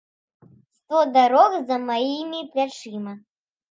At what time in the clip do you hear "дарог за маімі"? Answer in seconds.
1.19-2.39